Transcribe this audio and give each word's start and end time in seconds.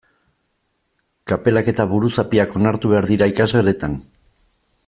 Kapelak 1.31 1.69
eta 1.75 1.87
buruzapiak 1.93 2.57
onartu 2.61 2.93
behar 2.95 3.11
dira 3.15 3.31
ikasgeletan? 3.37 4.03